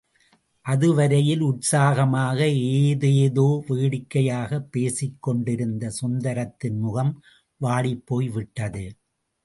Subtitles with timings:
[0.65, 2.47] அதுவரையில் உற்சாகமாக
[2.79, 7.13] ஏதேதோ வேடிக்கையாகப் பேசிக்கொண்டிருந்த சுந்தரத்தின் முகம்
[7.61, 8.85] வாடிப்போய்விட்டது.